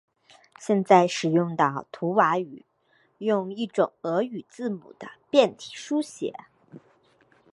[0.59, 2.65] 现在使用的图瓦语
[3.19, 6.33] 用一种俄语字母的变体书写。